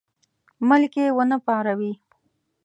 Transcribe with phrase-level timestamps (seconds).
[0.67, 1.93] ملک یې ونه پاروي.